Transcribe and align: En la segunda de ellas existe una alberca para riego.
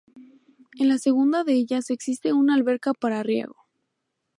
En 0.79 0.87
la 0.89 0.97
segunda 0.97 1.43
de 1.43 1.53
ellas 1.53 1.91
existe 1.91 2.33
una 2.33 2.55
alberca 2.55 2.91
para 2.91 3.21
riego. 3.21 3.55